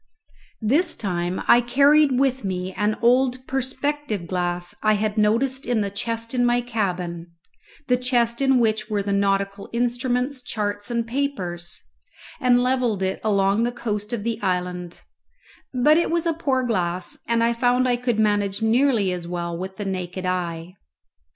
This 0.63 0.95
time 0.95 1.43
I 1.47 1.61
carried 1.61 2.19
with 2.19 2.43
me 2.43 2.73
an 2.73 2.97
old 3.03 3.45
perspective 3.45 4.25
glass 4.25 4.73
I 4.81 4.93
had 4.93 5.15
noticed 5.15 5.67
in 5.67 5.81
the 5.81 5.91
chest 5.91 6.33
in 6.33 6.43
my 6.43 6.59
cabin 6.59 7.27
the 7.87 7.97
chest 7.97 8.41
in 8.41 8.57
which 8.57 8.89
were 8.89 9.03
the 9.03 9.11
nautical 9.13 9.69
instruments, 9.71 10.41
charts, 10.41 10.89
and 10.89 11.05
papers 11.05 11.83
and 12.39 12.63
levelled 12.63 13.03
it 13.03 13.21
along 13.23 13.61
the 13.61 13.71
coast 13.71 14.11
of 14.11 14.23
the 14.23 14.41
island, 14.41 15.01
but 15.71 15.97
it 15.97 16.09
was 16.09 16.25
a 16.25 16.33
poor 16.33 16.63
glass, 16.63 17.19
and 17.27 17.43
I 17.43 17.53
found 17.53 17.87
I 17.87 17.95
could 17.95 18.17
manage 18.17 18.63
nearly 18.63 19.11
as 19.11 19.27
well 19.27 19.55
with 19.55 19.77
the 19.77 19.85
naked 19.85 20.25
eye. 20.25 20.73